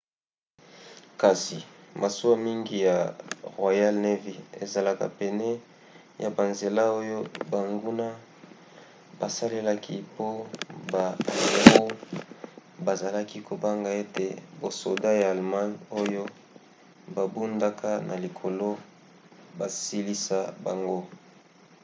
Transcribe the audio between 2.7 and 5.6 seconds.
ya royal navy ezalaki pene